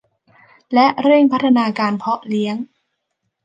[0.73, 2.55] และเร่งพัฒนาการเพาะเลี้ยง